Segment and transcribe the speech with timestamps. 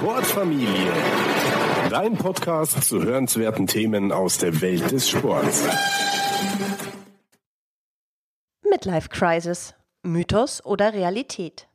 [0.00, 0.90] Sportfamilie.
[1.90, 5.62] Dein Podcast zu hörenswerten Themen aus der Welt des Sports.
[8.62, 9.74] Midlife Crisis.
[10.02, 11.68] Mythos oder Realität?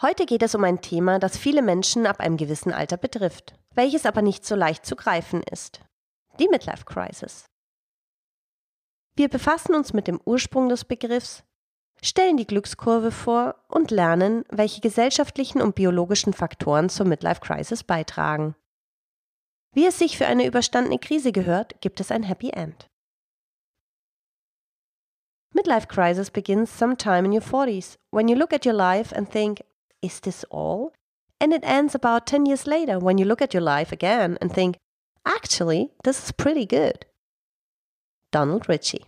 [0.00, 4.06] Heute geht es um ein Thema, das viele Menschen ab einem gewissen Alter betrifft, welches
[4.06, 5.80] aber nicht so leicht zu greifen ist.
[6.38, 7.46] Die Midlife Crisis.
[9.16, 11.42] Wir befassen uns mit dem Ursprung des Begriffs,
[12.02, 18.54] stellen die Glückskurve vor und lernen, welche gesellschaftlichen und biologischen Faktoren zur Midlife Crisis beitragen.
[19.74, 22.88] Wie es sich für eine überstandene Krise gehört, gibt es ein Happy End.
[25.54, 29.62] Midlife crisis begins sometime in your 40s when you look at your life and think,
[30.02, 30.92] is this all?
[31.40, 34.52] And it ends about 10 years later when you look at your life again and
[34.52, 34.76] think,
[35.24, 37.06] actually, this is pretty good.
[38.30, 39.06] Donald Ritchie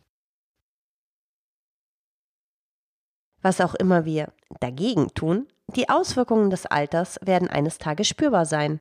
[3.42, 8.80] Was auch immer wir dagegen tun, die Auswirkungen des Alters werden eines Tages spürbar sein.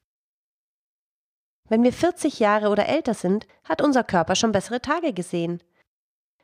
[1.69, 5.61] Wenn wir 40 Jahre oder älter sind, hat unser Körper schon bessere Tage gesehen.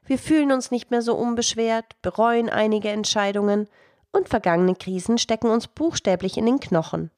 [0.06, 3.67] Wir fühlen uns nicht mehr so unbeschwert, bereuen einige Entscheidungen
[4.12, 7.09] und vergangene Krisen stecken uns buchstäblich in den Knochen.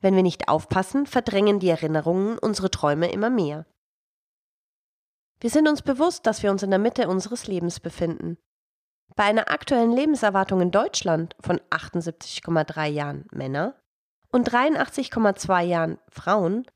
[0.00, 3.66] Wenn wir nicht aufpassen, verdrängen die Erinnerungen unsere Träume immer mehr.
[5.40, 8.38] Wir sind uns bewusst, dass wir uns in der Mitte unseres Lebens befinden.
[9.16, 13.74] Bei einer aktuellen Lebenserwartung in Deutschland von 78,3 Jahren Männer
[14.30, 16.66] und 83,2 Jahren Frauen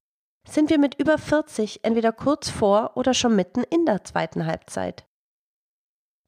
[0.49, 5.07] sind wir mit über 40 entweder kurz vor oder schon mitten in der zweiten Halbzeit.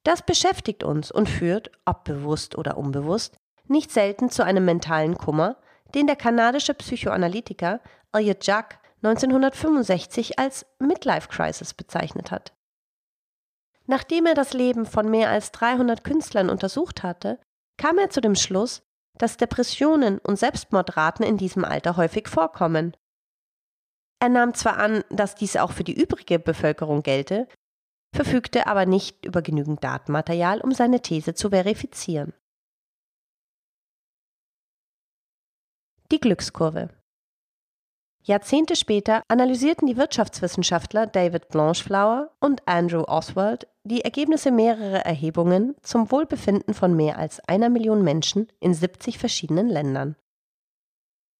[0.05, 5.57] Das beschäftigt uns und führt, ob bewusst oder unbewusst, nicht selten zu einem mentalen Kummer,
[5.95, 7.81] den der kanadische Psychoanalytiker
[8.13, 12.53] Elliot Jack 1965 als Midlife Crisis bezeichnet hat.
[13.87, 17.39] Nachdem er das Leben von mehr als 300 Künstlern untersucht hatte,
[17.77, 18.83] kam er zu dem Schluss,
[19.19, 22.97] dass Depressionen und Selbstmordraten in diesem Alter häufig vorkommen.
[24.20, 27.47] Er nahm zwar an, dass dies auch für die übrige Bevölkerung gelte,
[28.14, 32.33] verfügte aber nicht über genügend Datenmaterial, um seine These zu verifizieren.
[36.11, 36.91] Die Glückskurve
[38.27, 46.11] Jahrzehnte später analysierten die Wirtschaftswissenschaftler David Blanchflower und Andrew Oswald die Ergebnisse mehrerer Erhebungen zum
[46.11, 50.17] Wohlbefinden von mehr als einer Million Menschen in 70 verschiedenen Ländern.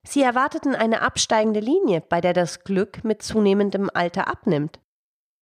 [0.07, 4.79] Sie erwarteten eine absteigende Linie, bei der das Glück mit zunehmendem Alter abnimmt.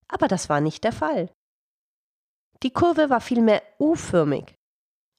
[0.07, 1.29] Aber das war nicht der Fall.
[2.63, 4.55] Die Kurve war vielmehr U-förmig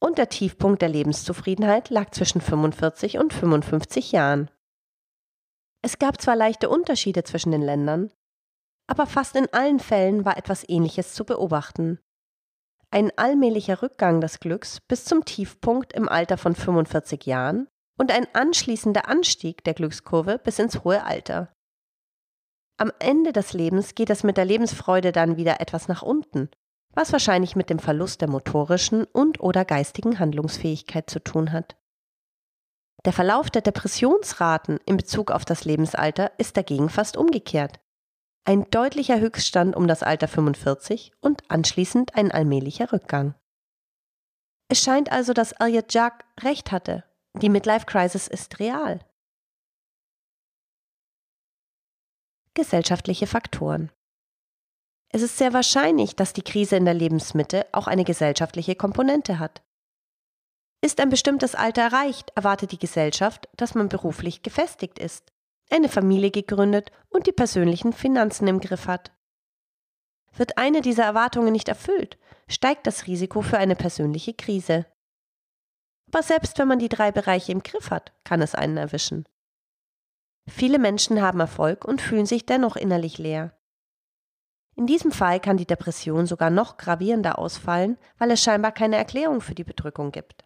[0.01, 4.51] und der Tiefpunkt der Lebenszufriedenheit lag zwischen 45 und 55 Jahren.
[5.85, 8.11] Es gab zwar leichte Unterschiede zwischen den Ländern,
[8.87, 11.99] aber fast in allen Fällen war etwas Ähnliches zu beobachten.
[12.91, 17.69] Ein allmählicher Rückgang des Glücks bis zum Tiefpunkt im Alter von 45 Jahren
[17.99, 21.53] und ein anschließender Anstieg der Glückskurve bis ins hohe Alter.
[22.79, 26.49] Am Ende des Lebens geht es mit der Lebensfreude dann wieder etwas nach unten,
[26.95, 31.77] was wahrscheinlich mit dem Verlust der motorischen und oder geistigen Handlungsfähigkeit zu tun hat.
[33.05, 37.81] Der Verlauf der Depressionsraten in Bezug auf das Lebensalter ist dagegen fast umgekehrt.
[38.47, 43.35] Ein deutlicher Höchststand um das Alter 45 und anschließend ein allmählicher Rückgang.
[44.69, 47.05] Es scheint also, dass Elliot Jack recht hatte.
[47.41, 49.01] Die Midlife Crisis ist real.
[52.55, 53.91] Gesellschaftliche Faktoren.
[55.09, 59.64] Es ist sehr wahrscheinlich, dass die Krise in der Lebensmitte auch eine gesellschaftliche Komponente hat.
[60.85, 65.33] Ist ein bestimmtes Alter erreicht, erwartet die Gesellschaft, dass man beruflich gefestigt ist,
[65.71, 69.11] eine Familie gegründet und die persönlichen Finanzen im Griff hat.
[70.37, 72.19] Wird eine dieser Erwartungen nicht erfüllt,
[72.49, 74.85] steigt das Risiko für eine persönliche Krise.
[76.13, 79.25] Aber selbst wenn man die drei Bereiche im Griff hat, kann es einen erwischen.
[80.47, 83.59] Viele Menschen haben Erfolg und fühlen sich dennoch innerlich leer.
[84.77, 89.41] In diesem Fall kann die Depression sogar noch gravierender ausfallen, weil es scheinbar keine Erklärung
[89.41, 90.45] für die Bedrückung gibt.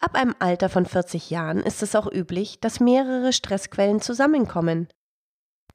[0.00, 4.88] Ab einem Alter von 40 Jahren ist es auch üblich, dass mehrere Stressquellen zusammenkommen.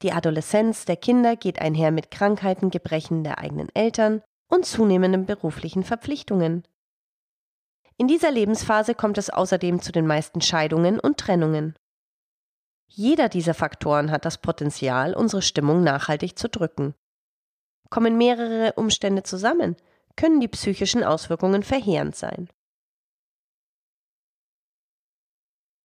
[0.01, 5.83] Die Adoleszenz der Kinder geht einher mit Krankheiten, Gebrechen der eigenen Eltern und zunehmenden beruflichen
[5.83, 6.63] Verpflichtungen.
[7.97, 11.75] In dieser Lebensphase kommt es außerdem zu den meisten Scheidungen und Trennungen.
[12.87, 16.95] Jeder dieser Faktoren hat das Potenzial, unsere Stimmung nachhaltig zu drücken.
[17.89, 19.75] Kommen mehrere Umstände zusammen,
[20.15, 22.49] können die psychischen Auswirkungen verheerend sein.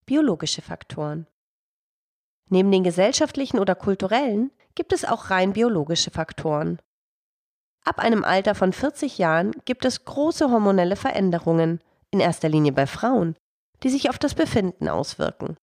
[0.09, 1.27] Biologische Faktoren.
[2.49, 6.81] Neben den gesellschaftlichen oder kulturellen gibt es auch rein biologische Faktoren.
[7.85, 12.87] Ab einem Alter von 40 Jahren gibt es große hormonelle Veränderungen, in erster Linie bei
[12.87, 13.37] Frauen,
[13.83, 15.59] die sich auf das Befinden auswirken.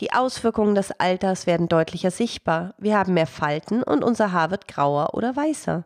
[0.00, 4.68] Die Auswirkungen des Alters werden deutlicher sichtbar, wir haben mehr Falten und unser Haar wird
[4.68, 5.84] grauer oder weißer.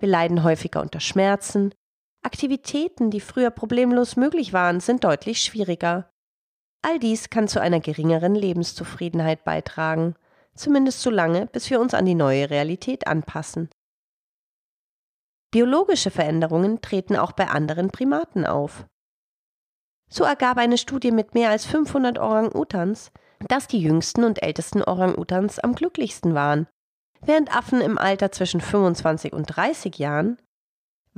[0.00, 1.72] Wir leiden häufiger unter Schmerzen,
[2.22, 6.10] Aktivitäten, die früher problemlos möglich waren, sind deutlich schwieriger.
[6.82, 10.14] All dies kann zu einer geringeren Lebenszufriedenheit beitragen,
[10.54, 13.68] zumindest so lange, bis wir uns an die neue Realität anpassen.
[15.50, 18.84] Biologische Veränderungen treten auch bei anderen Primaten auf.
[20.10, 23.12] So ergab eine Studie mit mehr als 500 Orang-Utans,
[23.46, 26.66] dass die jüngsten und ältesten Orang-Utans am glücklichsten waren,
[27.20, 30.38] während Affen im Alter zwischen 25 und 30 Jahren,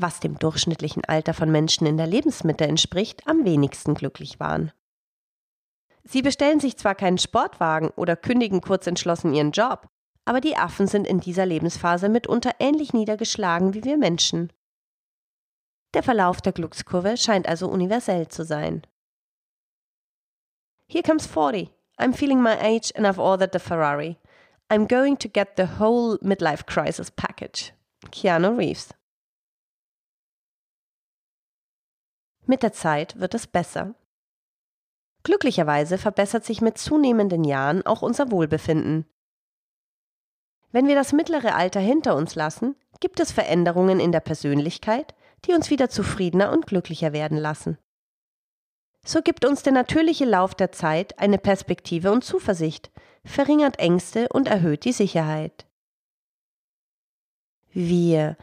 [0.01, 4.73] was dem durchschnittlichen Alter von Menschen in der Lebensmitte entspricht, am wenigsten glücklich waren.
[6.05, 9.89] Sie bestellen sich zwar keinen Sportwagen oder kündigen kurz entschlossen ihren Job,
[10.25, 14.53] aber die Affen sind in dieser Lebensphase mitunter ähnlich niedergeschlagen wie wir Menschen.
[15.95, 18.83] Der Verlauf der Glückskurve scheint also universell zu sein.
[20.89, 21.71] Here comes 40.
[21.99, 24.17] I'm feeling my age and I've ordered the Ferrari.
[24.71, 27.73] I'm going to get the whole midlife crisis package.
[28.11, 28.95] Keanu Reeves.
[32.51, 33.95] Mit der Zeit wird es besser.
[35.23, 39.07] Glücklicherweise verbessert sich mit zunehmenden Jahren auch unser Wohlbefinden.
[40.73, 45.15] Wenn wir das mittlere Alter hinter uns lassen, gibt es Veränderungen in der Persönlichkeit,
[45.45, 47.79] die uns wieder zufriedener und glücklicher werden lassen.
[49.07, 52.91] So gibt uns der natürliche Lauf der Zeit eine Perspektive und Zuversicht,
[53.25, 55.69] verringert Ängste und erhöht die Sicherheit.
[57.73, 58.37] Wir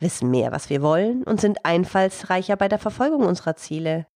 [0.00, 4.06] wissen mehr, was wir wollen und sind einfallsreicher bei der Verfolgung unserer Ziele.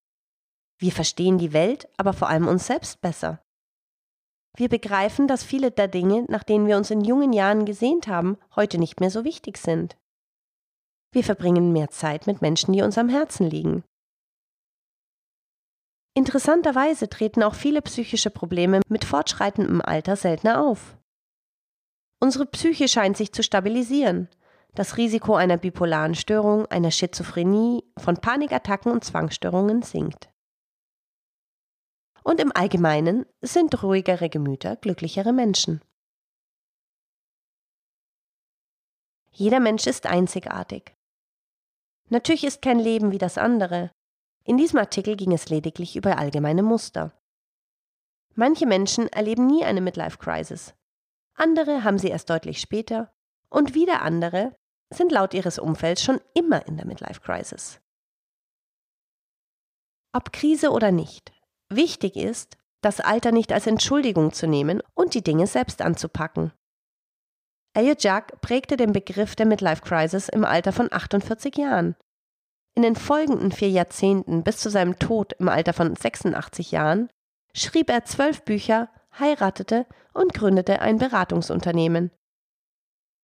[0.79, 3.41] Wir verstehen die Welt, aber vor allem uns selbst besser.
[4.57, 8.39] Wir begreifen, dass viele der Dinge, nach denen wir uns in jungen Jahren gesehnt haben,
[8.55, 9.97] heute nicht mehr so wichtig sind.
[11.13, 13.85] Wir verbringen mehr Zeit mit Menschen, die uns am Herzen liegen.
[16.17, 20.97] Interessanterweise treten auch viele psychische Probleme mit fortschreitendem Alter seltener auf.
[22.21, 24.29] Unsere Psyche scheint sich zu stabilisieren.
[24.75, 30.31] Das Risiko einer bipolaren Störung, einer Schizophrenie, von Panikattacken und Zwangsstörungen sinkt.
[32.25, 35.81] Und im Allgemeinen sind ruhigere Gemüter glücklichere Menschen.
[39.31, 40.97] Jeder Mensch ist einzigartig.
[42.09, 43.91] Natürlich ist kein Leben wie das andere,
[44.47, 47.19] in diesem Artikel ging es lediglich über allgemeine Muster.
[48.35, 50.75] Manche Menschen erleben nie eine Midlife-Crisis.
[51.35, 53.11] Andere haben sie erst deutlich später
[53.49, 54.55] und wieder andere
[54.96, 57.81] sind laut ihres Umfelds schon immer in der Midlife-Crisis.
[60.12, 61.32] Ob Krise oder nicht,
[61.69, 66.52] wichtig ist, das Alter nicht als Entschuldigung zu nehmen und die Dinge selbst anzupacken.
[67.73, 71.97] Elliot Jack prägte den Begriff der Midlife Crisis im Alter von 48 Jahren.
[72.76, 77.08] In den folgenden vier Jahrzehnten bis zu seinem Tod im Alter von 86 Jahren
[77.52, 82.11] schrieb er zwölf Bücher, heiratete und gründete ein Beratungsunternehmen.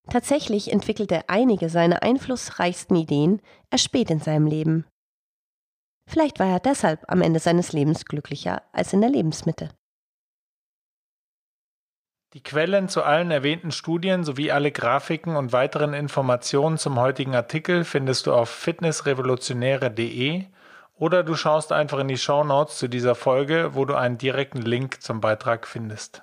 [0.08, 4.86] Tatsächlich entwickelte er einige seiner einflussreichsten Ideen erst spät in seinem Leben.
[6.08, 9.70] Vielleicht war er deshalb am Ende seines Lebens glücklicher als in der Lebensmitte.
[12.32, 17.84] Die Quellen zu allen erwähnten Studien sowie alle Grafiken und weiteren Informationen zum heutigen Artikel
[17.84, 20.44] findest du auf fitnessrevolutionäre.de
[20.94, 24.62] oder du schaust einfach in die Show Notes zu dieser Folge, wo du einen direkten
[24.62, 26.22] Link zum Beitrag findest.